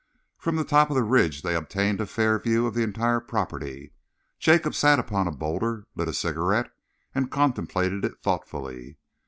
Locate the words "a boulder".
5.27-5.85